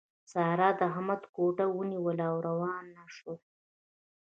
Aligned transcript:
سارا 0.31 0.69
د 0.79 0.79
احمد 0.91 1.21
ګوته 1.35 1.65
ونيوله 1.69 2.25
او 2.31 2.35
روان 2.47 2.85
شول. 3.15 3.37